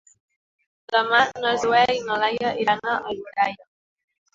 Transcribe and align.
Demà 0.95 1.21
na 1.45 1.53
Zoè 1.67 1.85
i 1.99 2.03
na 2.09 2.21
Laia 2.25 2.59
iran 2.67 2.87
a 2.97 3.01
Alboraia. 3.01 3.75